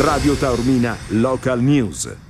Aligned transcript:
Radio 0.00 0.34
Taormina 0.34 0.96
Local 1.08 1.60
News. 1.60 2.29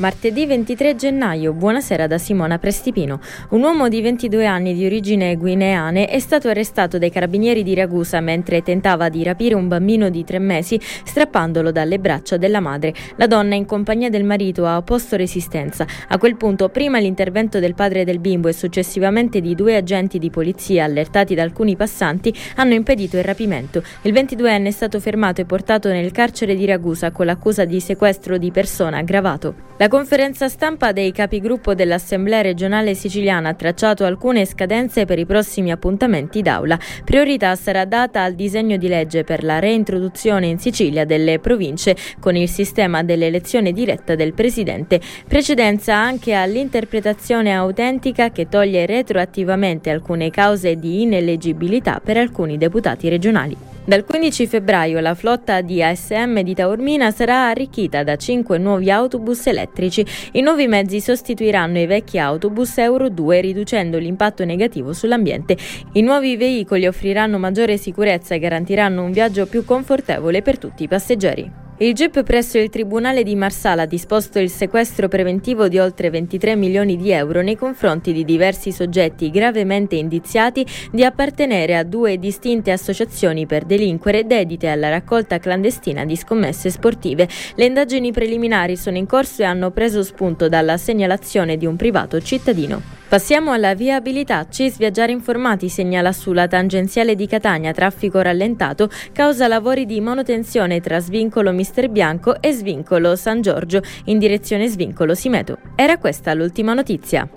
Martedì 0.00 0.46
23 0.46 0.96
gennaio, 0.96 1.52
buonasera 1.52 2.06
da 2.06 2.16
Simona 2.16 2.56
Prestipino. 2.58 3.20
Un 3.50 3.60
uomo 3.60 3.90
di 3.90 4.00
22 4.00 4.46
anni 4.46 4.72
di 4.72 4.86
origine 4.86 5.36
guineane 5.36 6.06
è 6.06 6.18
stato 6.20 6.48
arrestato 6.48 6.96
dai 6.96 7.10
carabinieri 7.10 7.62
di 7.62 7.74
Ragusa 7.74 8.18
mentre 8.20 8.62
tentava 8.62 9.10
di 9.10 9.22
rapire 9.22 9.54
un 9.54 9.68
bambino 9.68 10.08
di 10.08 10.24
tre 10.24 10.38
mesi 10.38 10.80
strappandolo 10.80 11.70
dalle 11.70 11.98
braccia 11.98 12.38
della 12.38 12.60
madre. 12.60 12.94
La 13.16 13.26
donna 13.26 13.56
in 13.56 13.66
compagnia 13.66 14.08
del 14.08 14.24
marito 14.24 14.64
ha 14.64 14.78
opposto 14.78 15.16
resistenza. 15.16 15.86
A 16.08 16.16
quel 16.16 16.38
punto, 16.38 16.70
prima 16.70 16.98
l'intervento 16.98 17.58
del 17.58 17.74
padre 17.74 18.02
del 18.04 18.20
bimbo 18.20 18.48
e 18.48 18.54
successivamente 18.54 19.42
di 19.42 19.54
due 19.54 19.76
agenti 19.76 20.18
di 20.18 20.30
polizia 20.30 20.84
allertati 20.84 21.34
da 21.34 21.42
alcuni 21.42 21.76
passanti 21.76 22.34
hanno 22.56 22.72
impedito 22.72 23.18
il 23.18 23.24
rapimento. 23.24 23.82
Il 24.00 24.14
22enne 24.14 24.64
è 24.64 24.70
stato 24.70 24.98
fermato 24.98 25.42
e 25.42 25.44
portato 25.44 25.90
nel 25.90 26.10
carcere 26.10 26.54
di 26.54 26.64
Ragusa 26.64 27.10
con 27.10 27.26
l'accusa 27.26 27.66
di 27.66 27.80
sequestro 27.80 28.38
di 28.38 28.50
persona 28.50 28.96
aggravato. 28.96 29.68
La 29.76 29.88
conferenza 29.90 30.48
stampa 30.48 30.92
dei 30.92 31.10
capigruppo 31.10 31.74
dell'Assemblea 31.74 32.40
regionale 32.42 32.94
siciliana 32.94 33.48
ha 33.48 33.54
tracciato 33.54 34.04
alcune 34.04 34.46
scadenze 34.46 35.04
per 35.04 35.18
i 35.18 35.26
prossimi 35.26 35.72
appuntamenti 35.72 36.40
d'aula. 36.42 36.78
Priorità 37.04 37.56
sarà 37.56 37.84
data 37.84 38.22
al 38.22 38.34
disegno 38.34 38.76
di 38.76 38.86
legge 38.86 39.24
per 39.24 39.42
la 39.42 39.58
reintroduzione 39.58 40.46
in 40.46 40.60
Sicilia 40.60 41.04
delle 41.04 41.40
province 41.40 41.96
con 42.20 42.36
il 42.36 42.48
sistema 42.48 43.02
dell'elezione 43.02 43.72
diretta 43.72 44.14
del 44.14 44.32
presidente. 44.32 45.00
Precedenza 45.26 45.96
anche 45.96 46.34
all'interpretazione 46.34 47.52
autentica 47.52 48.30
che 48.30 48.48
toglie 48.48 48.86
retroattivamente 48.86 49.90
alcune 49.90 50.30
cause 50.30 50.76
di 50.76 51.02
ineleggibilità 51.02 52.00
per 52.02 52.16
alcuni 52.16 52.56
deputati 52.56 53.08
regionali. 53.08 53.69
Dal 53.90 54.04
15 54.04 54.46
febbraio 54.46 55.00
la 55.00 55.16
flotta 55.16 55.62
di 55.62 55.82
ASM 55.82 56.42
di 56.42 56.54
Taormina 56.54 57.10
sarà 57.10 57.48
arricchita 57.48 58.04
da 58.04 58.14
5 58.14 58.56
nuovi 58.56 58.88
autobus 58.88 59.48
elettrici. 59.48 60.06
I 60.30 60.42
nuovi 60.42 60.68
mezzi 60.68 61.00
sostituiranno 61.00 61.80
i 61.80 61.86
vecchi 61.86 62.16
autobus 62.16 62.78
Euro 62.78 63.08
2 63.08 63.40
riducendo 63.40 63.98
l'impatto 63.98 64.44
negativo 64.44 64.92
sull'ambiente. 64.92 65.56
I 65.94 66.02
nuovi 66.02 66.36
veicoli 66.36 66.86
offriranno 66.86 67.38
maggiore 67.38 67.78
sicurezza 67.78 68.36
e 68.36 68.38
garantiranno 68.38 69.02
un 69.02 69.10
viaggio 69.10 69.46
più 69.46 69.64
confortevole 69.64 70.40
per 70.40 70.56
tutti 70.56 70.84
i 70.84 70.88
passeggeri. 70.88 71.69
Il 71.82 71.94
GIP 71.94 72.24
presso 72.24 72.58
il 72.58 72.68
Tribunale 72.68 73.22
di 73.22 73.34
Marsala 73.34 73.82
ha 73.82 73.86
disposto 73.86 74.38
il 74.38 74.50
sequestro 74.50 75.08
preventivo 75.08 75.66
di 75.66 75.78
oltre 75.78 76.10
23 76.10 76.54
milioni 76.54 76.94
di 76.98 77.10
euro 77.10 77.40
nei 77.40 77.56
confronti 77.56 78.12
di 78.12 78.22
diversi 78.22 78.70
soggetti 78.70 79.30
gravemente 79.30 79.96
indiziati 79.96 80.66
di 80.92 81.02
appartenere 81.04 81.78
a 81.78 81.82
due 81.82 82.18
distinte 82.18 82.70
associazioni 82.70 83.46
per 83.46 83.64
delinquere 83.64 84.26
dedite 84.26 84.68
alla 84.68 84.90
raccolta 84.90 85.38
clandestina 85.38 86.04
di 86.04 86.16
scommesse 86.16 86.68
sportive. 86.68 87.26
Le 87.54 87.64
indagini 87.64 88.12
preliminari 88.12 88.76
sono 88.76 88.98
in 88.98 89.06
corso 89.06 89.40
e 89.40 89.46
hanno 89.46 89.70
preso 89.70 90.02
spunto 90.02 90.50
dalla 90.50 90.76
segnalazione 90.76 91.56
di 91.56 91.64
un 91.64 91.76
privato 91.76 92.20
cittadino. 92.20 92.99
Passiamo 93.10 93.50
alla 93.50 93.74
viabilità. 93.74 94.46
CIS 94.48 94.76
Viaggiare 94.76 95.10
Informati 95.10 95.68
segnala 95.68 96.12
sulla 96.12 96.46
tangenziale 96.46 97.16
di 97.16 97.26
Catania 97.26 97.72
traffico 97.72 98.20
rallentato 98.20 98.88
causa 99.12 99.48
lavori 99.48 99.84
di 99.84 100.00
manutenzione 100.00 100.80
tra 100.80 101.00
svincolo 101.00 101.50
Mister 101.50 101.90
Bianco 101.90 102.40
e 102.40 102.52
svincolo 102.52 103.16
San 103.16 103.40
Giorgio 103.40 103.82
in 104.04 104.20
direzione 104.20 104.68
svincolo 104.68 105.16
Simeto. 105.16 105.58
Era 105.74 105.98
questa 105.98 106.34
l'ultima 106.34 106.72
notizia. 106.72 107.28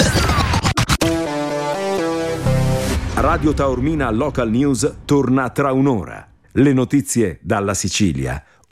Radio 3.16 3.54
Taormina 3.54 4.12
Local 4.12 4.52
News 4.52 4.98
torna 5.06 5.50
tra 5.50 5.72
un'ora. 5.72 6.28
Le 6.52 6.72
notizie 6.72 7.40
dalla 7.42 7.74
Sicilia 7.74 8.44